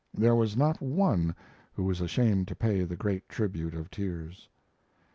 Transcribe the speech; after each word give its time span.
There 0.15 0.33
was 0.33 0.57
not 0.57 0.81
one 0.81 1.35
who 1.73 1.83
was 1.83 2.01
ashamed 2.01 2.47
to 2.47 2.55
pay 2.55 2.85
the 2.85 2.95
great 2.95 3.29
tribute 3.29 3.75
of 3.75 3.91
tears. 3.91 4.49